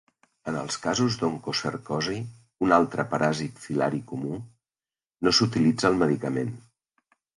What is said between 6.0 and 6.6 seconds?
medicament.